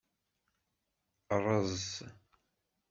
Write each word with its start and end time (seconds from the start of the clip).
Ṛez. 1.45 1.81